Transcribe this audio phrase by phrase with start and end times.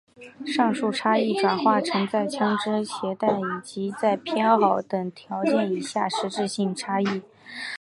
[0.47, 7.05] 上述差异转化成在枪枝携带以及在偏好等条件以下的实质性差异。